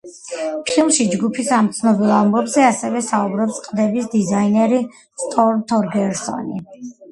[0.69, 4.83] ფილმში ჯგუფის ამ ცნობილ ალბომზე ასევე საუბრობს ყდების დიზაინერი
[5.27, 6.67] სტორმ თორგერსონი.